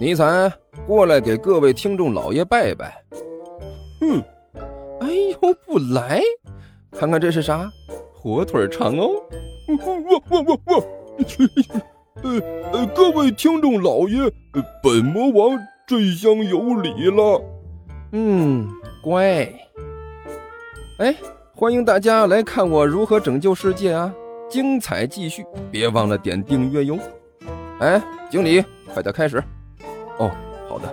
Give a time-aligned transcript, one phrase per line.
[0.00, 0.52] 尼采，
[0.86, 3.02] 过来给各位听众老爷拜拜。
[4.00, 4.22] 嗯，
[5.00, 5.08] 哎
[5.40, 6.20] 呦，不来？
[6.90, 7.70] 看看这是啥？
[8.12, 9.10] 火腿肠哦。
[9.68, 10.84] 我我我我，
[12.22, 12.40] 呃
[12.72, 14.30] 呃，各位听众老爷，
[14.82, 17.42] 本魔王这厢有礼了。
[18.12, 18.68] 嗯，
[19.02, 19.48] 乖。
[20.98, 21.14] 哎，
[21.54, 24.14] 欢迎大家来看我如何拯救世界啊！
[24.48, 26.98] 精彩继续，别忘了点订阅哟。
[27.80, 28.00] 哎，
[28.34, 28.60] 经理，
[28.92, 29.40] 快点开始。
[30.18, 30.28] 哦，
[30.68, 30.92] 好的。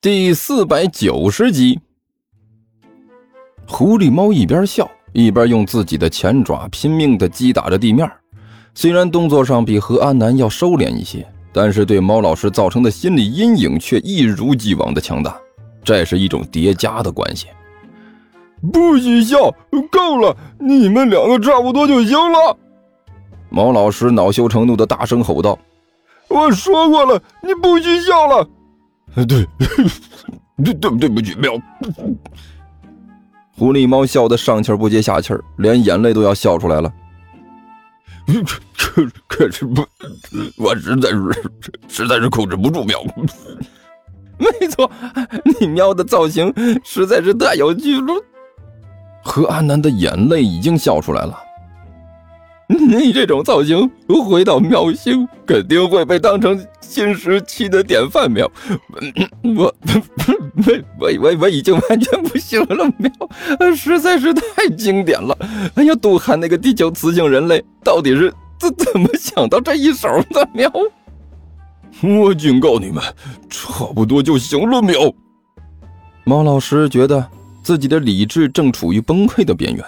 [0.00, 1.78] 第四百九十集，
[3.68, 8.10] 狐狸猫一边笑一边用自己的前爪拼命的击打着地面，
[8.74, 15.40] 虽然动作上比何安南要收敛一些，但是对猫老师造成的心理阴影却一如既往的强大。
[15.84, 17.46] 这是一种叠加的关系。
[18.72, 19.54] 不许笑，
[19.92, 20.36] 够了！
[20.58, 22.58] 你们两个差不多就行了。
[23.50, 25.58] 毛老师恼羞成怒的大声吼道
[26.28, 28.48] ：“我说过了，你不许笑了。
[29.26, 29.46] ”“对，
[30.64, 31.52] 对对对不起，喵。”
[33.56, 36.92] 狐狸猫笑得上气不接下气连眼泪都要笑出来了。
[38.76, 39.82] 可可是不，
[40.56, 41.18] 我实在是
[41.88, 43.02] 实在是控制不住喵。
[44.38, 44.88] 没错，
[45.58, 46.52] 你喵的造型
[46.84, 48.14] 实在是太有趣了。
[49.24, 51.36] 何安南的眼泪已经笑出来了。
[52.98, 53.90] 你这种造型
[54.28, 58.30] 回到喵星，肯定会被当成新时期的典范。
[58.30, 58.50] 喵，
[59.56, 59.72] 我我
[61.00, 62.92] 我我我已经完全不行了。
[62.98, 63.10] 喵，
[63.74, 65.36] 实在是太经典了。
[65.76, 70.46] 哎呀，杜汉那个地球雌性人类到底是怎怎么想到这一手的？
[70.52, 70.70] 喵，
[72.02, 73.02] 我警告你们，
[73.48, 74.82] 差不多就行了。
[74.82, 75.10] 喵，
[76.24, 77.26] 猫老师觉得
[77.62, 79.82] 自己的理智正处于崩溃的边缘。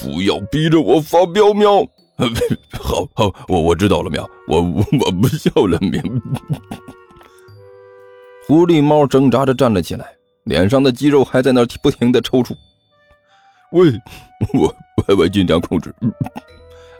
[0.00, 1.86] 不要逼着我发飙，喵！
[2.72, 6.02] 好好，我我知道了，喵，我我不笑了，喵。
[8.46, 10.06] 狐狸猫挣扎着站了起来，
[10.44, 12.56] 脸上的肌肉还在那不停的抽搐。
[13.72, 13.92] 喂，
[14.54, 14.74] 我
[15.06, 15.94] 我我尽量控制。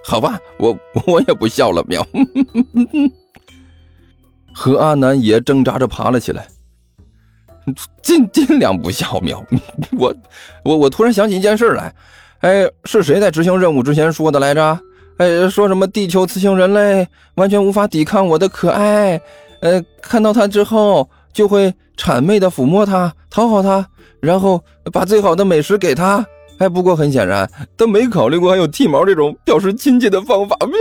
[0.05, 2.07] 好吧，我我也不笑了，喵。
[4.55, 6.47] 何阿南也挣扎着爬了起来，
[8.03, 9.45] 尽尽量不笑，喵。
[9.99, 10.15] 我
[10.65, 11.95] 我我突然想起一件事来。
[12.41, 14.79] 哎，是谁在执行任务之前说的来着？
[15.17, 19.21] 哎，说什么地球雌性人类完全无法抵抗我的可爱，
[19.61, 23.85] 呃，看到他之后就会谄媚的抚摸他，讨好他，
[24.21, 24.63] 然后
[24.93, 26.25] 把最好的美食给他。
[26.59, 30.57] 哎，不过很显然，他没考虑过还有剃毛这种表示亲切的方法。
[30.61, 30.77] 喵！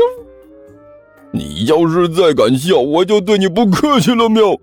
[1.31, 4.29] 你要是再敢笑，我就对你不客气了。
[4.29, 4.55] 喵！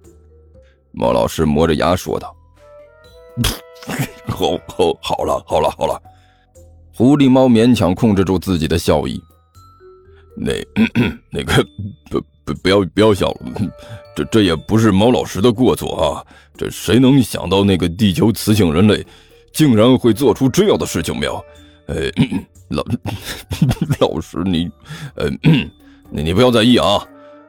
[0.93, 2.33] 猫老师磨着牙说道
[4.31, 6.01] ：“好好好了，好了，好了。”
[6.97, 9.21] 狐狸猫勉强控制住自己的笑意。
[10.37, 10.53] 那
[11.31, 11.65] 那个
[12.11, 13.73] 不不不要不要笑了，
[14.15, 16.25] 这这也不是猫老师的过错啊！
[16.57, 19.05] 这谁能想到那个地球雌性人类
[19.53, 21.17] 竟然会做出这样的事情？
[21.19, 21.45] 喵！
[21.87, 21.97] 呃，
[22.69, 22.85] 老
[24.01, 24.69] 老师你
[25.17, 25.29] 呃，
[26.11, 27.01] 你你不要在意啊！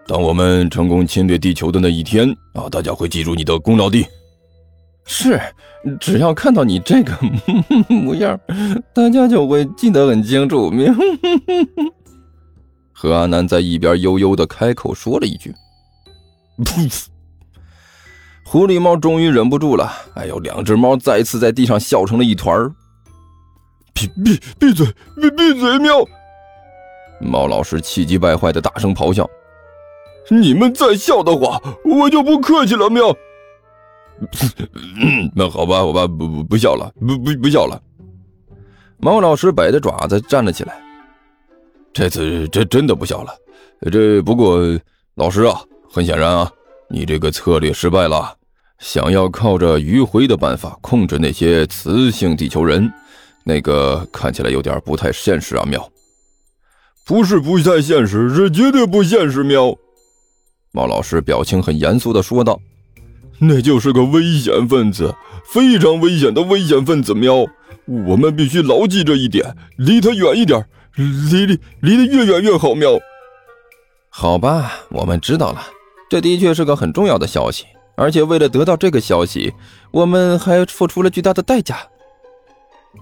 [0.07, 4.05] 当我们成功侵略地球的那一天啊，大家会记住你的功劳的。
[5.05, 5.39] 是，
[5.99, 7.13] 只要看到你这个
[7.87, 8.39] 模样，
[8.93, 10.71] 大家就会记得很清楚。
[12.91, 15.53] 何阿南在一边悠悠的开口说了一句
[16.65, 17.05] ：“噗
[18.43, 22.69] 狐狸猫终于忍不住了，哎呦，两只猫再次在地上笑成了一团
[23.93, 24.87] 闭闭闭嘴，
[25.21, 25.77] 闭闭嘴！
[25.79, 26.03] 喵！
[27.19, 29.29] 猫老师气急败坏的大声咆哮
[30.29, 32.89] ：“你们再笑的话，我就不客气了！
[32.89, 33.15] 喵！”
[35.35, 37.81] 那好吧，好吧，不不不笑了，不不不笑了。
[38.97, 40.81] 猫老师摆着爪子站了起来，
[41.93, 43.33] 这次这真的不笑了。
[43.91, 44.61] 这不过
[45.15, 45.61] 老师啊，
[45.91, 46.51] 很显然啊，
[46.89, 48.35] 你这个策略失败了。
[48.79, 52.91] 想要靠着迂回的办法控制那些雌性地球人，
[53.43, 55.63] 那个看起来有点不太现实啊。
[55.65, 55.89] 喵，
[57.05, 59.43] 不是不太现实，是绝对不现实。
[59.43, 59.73] 喵，
[60.71, 62.59] 猫老师表情很严肃的说道。
[63.39, 65.13] 那就是个危险分子，
[65.45, 67.45] 非常危险的危险分子喵！
[68.07, 70.65] 我们必须牢记这一点，离他远一点，
[70.95, 72.97] 离离离得越远越好喵！
[74.09, 75.61] 好吧，我们知道了，
[76.09, 77.65] 这的确是个很重要的消息，
[77.95, 79.53] 而且为了得到这个消息，
[79.91, 81.77] 我们还付出了巨大的代价。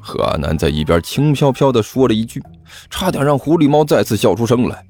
[0.01, 2.41] 何阿南在一边轻飘飘地说了一句，
[2.89, 4.83] 差点让狐狸猫再次笑出声来。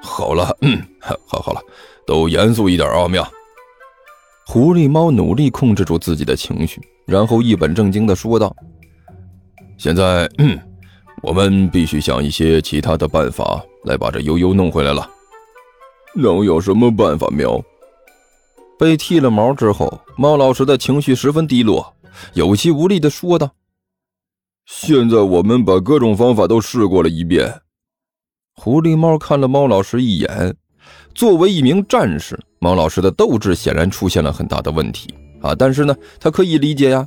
[0.00, 0.80] 好了，嗯，
[1.26, 1.60] 好好了，
[2.06, 3.28] 都严肃一点啊，喵！
[4.48, 8.54] 狐狸猫努力控制住自己的情绪，然后一本正经地说道
[9.76, 10.30] ：“现在，
[11.20, 15.10] 我们必须想一些其他的办法来把这悠悠弄回来了。
[16.14, 17.26] 能有什么办法？
[17.30, 17.60] 喵！
[18.78, 21.94] 被剃了毛之后，猫老师的情绪十分低落，
[22.34, 23.50] 有气无力的说道
[24.64, 27.62] ：“现在我们把各种方法都试过了一遍。”
[28.54, 30.54] 狐狸猫看了猫老师一眼，
[31.16, 35.54] 作为一名战士，猫老师的斗志显然出现了很大的问题啊！
[35.54, 37.06] 但是呢，他可以理解呀。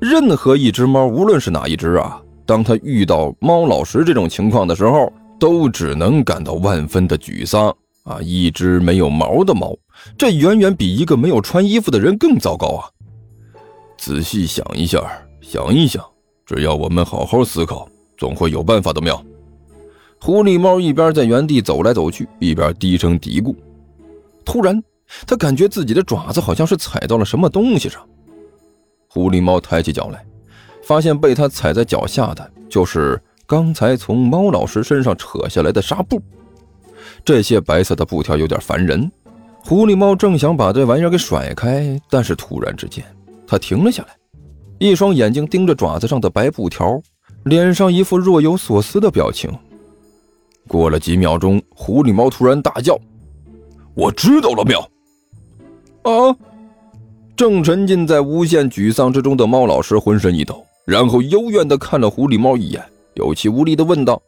[0.00, 7.68] 任何一只猫，无论是哪一只啊，当他遇到猫老师这种情况的时候，都只能感到万分的沮丧
[8.04, 8.18] 啊！
[8.22, 9.76] 一只没有毛的猫，
[10.16, 12.88] 这远远比一个没有穿衣服的人更糟糕啊！
[13.98, 15.02] 仔细想一下，
[15.40, 16.04] 想一想，
[16.44, 19.00] 只要我们好好思考，总会有办法的。
[19.00, 19.22] 喵！
[20.20, 23.54] 狐狸猫一边在原地走来走去，一边低声嘀咕。
[24.46, 24.82] 突然，
[25.26, 28.00] 他感觉自己的爪子好像是踩到了什么东西上。
[29.08, 30.24] 狐狸猫抬起脚来，
[30.82, 36.22] 发现被他踩在脚下的就是刚才从猫老师身上扯下来的纱布。
[37.24, 39.10] 这些白色的布条有点烦人。
[39.64, 43.04] 狐狸猫正想把这玩意儿给甩开，但是突然之间，
[43.48, 44.16] 它停了下来，
[44.78, 47.02] 一双眼睛盯着爪子上的白布条，
[47.44, 49.50] 脸上一副若有所思的表情。
[50.68, 52.96] 过了几秒钟，狐狸猫突然大叫
[53.96, 54.80] ：“我知道了，喵！”
[56.04, 56.36] 啊！
[57.34, 62.82] 正沉浸在无限沮丧之中的猫老师浑身一抖，然后幽怨的看了狐狸猫一眼，
[63.14, 64.22] 有气无力的问道：“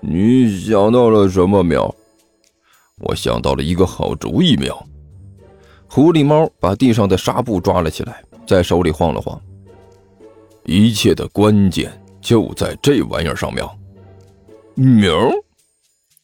[0.00, 1.92] 你想到了什么，喵
[3.02, 4.86] ？”“我想到了一个好主意，喵。”
[5.88, 9.40] 狐狸猫把地上的纱布抓了起来，在手里晃了晃。
[10.64, 11.90] 一切的关键
[12.20, 13.76] 就在这玩意儿上，喵。
[14.74, 15.12] 喵！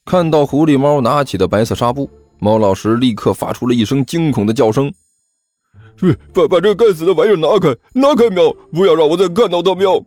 [0.05, 2.09] 看到狐狸猫拿起的白色纱布，
[2.41, 4.93] 猫老师立刻发出了一声惊恐的叫声
[6.35, 7.69] ：“把把这该死的玩意儿拿开！
[7.93, 8.29] 拿开！
[8.31, 8.51] 喵！
[8.73, 9.75] 不要让我再看到它！
[9.75, 10.03] 喵！”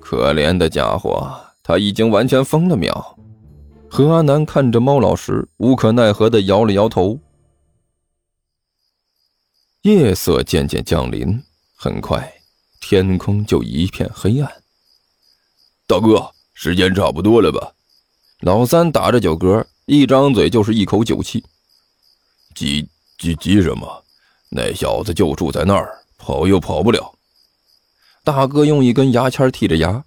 [0.00, 2.76] 可怜的家伙，他已经完全疯了！
[2.76, 3.18] 喵！
[3.90, 7.18] 何阿南看着猫老师，无可奈何的摇了摇头。
[9.82, 11.42] 夜色渐渐降临，
[11.76, 12.32] 很快
[12.80, 14.50] 天空就一片黑暗。
[15.86, 16.30] 大哥。
[16.58, 17.74] 时间差不多了吧？
[18.40, 21.42] 老三打着酒嗝，一张嘴就是一口酒气。
[22.54, 22.86] 急
[23.18, 23.86] 急急什么？
[24.50, 27.12] 那小子就住在那儿，跑又跑不了。
[28.24, 30.02] 大哥用一根牙签剔着牙。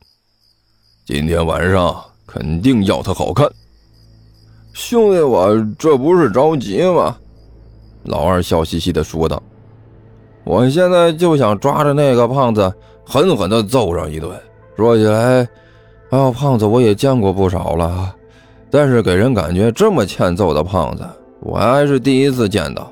[1.05, 3.49] 今天晚上肯定要他好看。
[4.73, 7.17] 兄弟，我这不是着急吗？
[8.03, 9.41] 老二笑嘻嘻的说道
[10.43, 12.73] ：“我现在就想抓着那个胖子，
[13.05, 14.37] 狠狠的揍上一顿。
[14.75, 15.47] 说起来……”
[16.11, 18.15] 啊，胖子我也见过不少了，
[18.71, 21.03] 但是给人感觉这么欠揍的胖子，
[21.41, 22.91] 我还是第一次见到。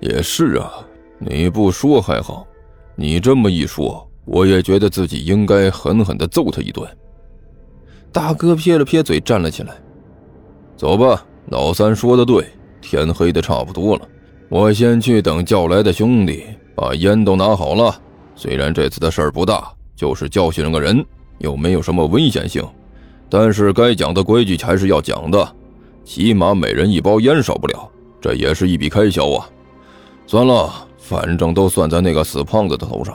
[0.00, 0.72] 也是啊，
[1.18, 2.46] 你不说还好，
[2.94, 6.86] 你这么一说，我也觉得自己应该狠狠地揍他一顿。
[8.12, 9.74] 大哥撇了撇嘴，站了起来。
[10.76, 12.46] 走吧，老三说的对，
[12.80, 14.08] 天黑的差不多了，
[14.48, 16.44] 我先去等叫来的兄弟，
[16.76, 18.00] 把烟都拿好了。
[18.36, 21.04] 虽然这次的事儿不大，就是教训了个人。
[21.38, 22.60] 又没有什么危险性，
[23.30, 25.56] 但是该讲的规矩还是要讲的，
[26.04, 27.88] 起码每人一包烟少不了，
[28.20, 29.48] 这也是一笔开销啊。
[30.26, 33.14] 算了，反正都算在那个死胖子的头上，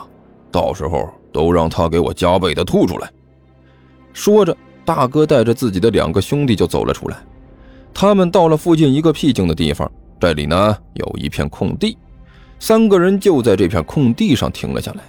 [0.52, 3.12] 到时候都让他给我加倍的吐出来。
[4.14, 4.56] 说着，
[4.86, 7.18] 大哥带着自己的两个兄弟就走了出来。
[7.94, 11.98] 他们到了附近一个僻静的地方，这里呢有一片空地，
[12.60, 15.04] 三个人就在这片空地上停了下来。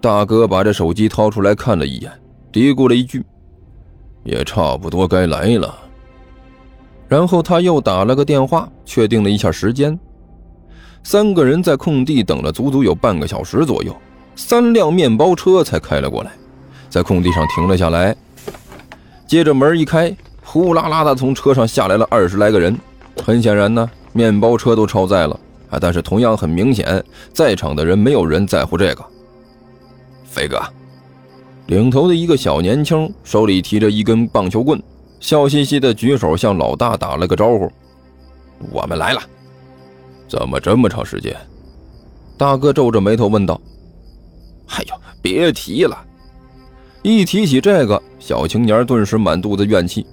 [0.00, 2.10] 大哥把这手机掏出来看了一眼，
[2.50, 3.24] 嘀咕了一句
[4.28, 5.74] ：“也差不多该来了。”
[7.08, 9.98] 然后他又打了个电话，确定了一下时间。
[11.02, 13.96] 三个人在空地等了足足有半个小时左右，
[14.36, 16.32] 三辆面包车才开了过来，
[16.90, 18.14] 在空地上停了下来。
[19.26, 22.78] 接着门一开，呼啦啦的从车上下来了二十来个人。
[23.24, 25.38] 很显然呢，面包车都超载了
[25.70, 25.78] 啊！
[25.80, 29.04] 但是同样很明显，在场的人没有人在乎这个。
[30.24, 30.60] 飞哥，
[31.68, 34.82] 领头的一个小年轻手里提着一根棒球棍，
[35.20, 37.70] 笑嘻嘻的举手向老大打了个招呼
[38.72, 39.20] ：“我们来了。”
[40.26, 41.36] 怎么这么长时间？
[42.38, 43.60] 大哥皱着眉头问道
[44.68, 45.94] ：“哎呦，别提了！
[47.02, 50.06] 一提起这个，小青年顿时满肚子怨气。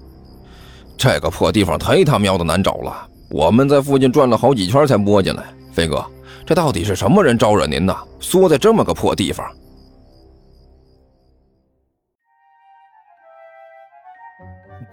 [0.97, 5.45] 这个破地方太他喵的难找了，我们在附近转了好几圈才摸进来。
[5.71, 6.05] 飞哥，
[6.45, 7.95] 这到底是什么人招惹您呢？
[8.19, 9.49] 缩在这么个破地方？”